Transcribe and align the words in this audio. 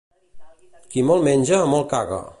Qui 0.95 1.03
molt 1.11 1.27
menja, 1.31 1.63
molt 1.75 1.93
caga. 1.93 2.23